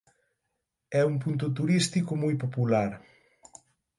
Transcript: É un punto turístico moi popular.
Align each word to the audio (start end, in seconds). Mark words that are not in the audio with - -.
É 0.99 1.01
un 1.11 1.15
punto 1.23 1.45
turístico 1.57 2.11
moi 2.23 2.35
popular. 2.43 2.91